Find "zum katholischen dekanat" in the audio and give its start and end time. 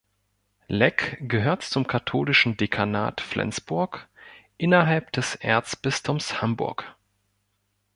1.61-3.21